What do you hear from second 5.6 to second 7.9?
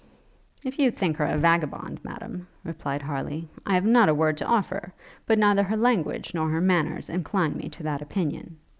her language nor her manners incline me to